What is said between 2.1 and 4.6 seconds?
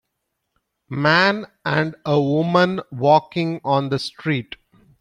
woman walking on the street